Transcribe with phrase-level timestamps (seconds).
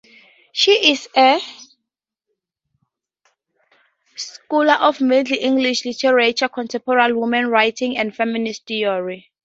[0.51, 1.39] She is a
[4.15, 9.29] scholar of Middle English literature, contemporary women's writing and feminist theory.